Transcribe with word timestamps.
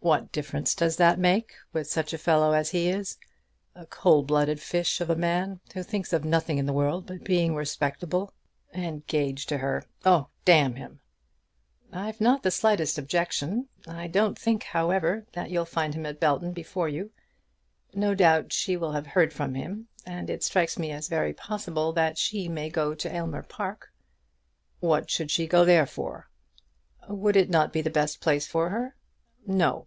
"What 0.00 0.30
difference 0.32 0.76
does 0.76 0.96
that 0.96 1.18
make 1.18 1.54
with 1.72 1.88
such 1.88 2.12
a 2.14 2.18
fellow 2.18 2.52
as 2.52 2.70
he 2.70 2.88
is, 2.88 3.18
a 3.74 3.84
cold 3.84 4.28
blooded 4.28 4.60
fish 4.60 5.00
of 5.00 5.10
a 5.10 5.16
man, 5.16 5.60
who 5.74 5.82
thinks 5.82 6.12
of 6.12 6.24
nothing 6.24 6.56
in 6.56 6.66
the 6.66 6.72
world 6.72 7.06
but 7.08 7.24
being 7.24 7.54
respectable? 7.56 8.32
Engaged 8.72 9.48
to 9.48 9.58
her! 9.58 9.82
Oh, 10.06 10.28
damn 10.44 10.76
him!" 10.76 11.00
"I've 11.92 12.20
not 12.20 12.42
the 12.44 12.52
slightest 12.52 12.96
objection. 12.96 13.68
I 13.88 14.06
don't 14.06 14.38
think, 14.38 14.62
however, 14.62 15.26
that 15.32 15.50
you'll 15.50 15.64
find 15.66 15.92
him 15.94 16.06
at 16.06 16.20
Belton 16.20 16.52
before 16.52 16.88
you. 16.88 17.10
No 17.92 18.14
doubt 18.14 18.52
she 18.52 18.76
will 18.76 18.92
have 18.92 19.08
heard 19.08 19.32
from 19.32 19.54
him; 19.54 19.88
and 20.06 20.30
it 20.30 20.44
strikes 20.44 20.78
me 20.78 20.92
as 20.92 21.08
very 21.08 21.34
possible 21.34 21.92
that 21.94 22.16
she 22.16 22.48
may 22.48 22.70
go 22.70 22.94
to 22.94 23.14
Aylmer 23.14 23.42
Park." 23.42 23.92
"What 24.78 25.10
should 25.10 25.30
she 25.32 25.48
go 25.48 25.64
there 25.64 25.86
for?" 25.86 26.30
"Would 27.08 27.36
it 27.36 27.50
not 27.50 27.72
be 27.72 27.82
the 27.82 27.90
best 27.90 28.20
place 28.20 28.46
for 28.46 28.70
her?" 28.70 28.94
"No. 29.44 29.74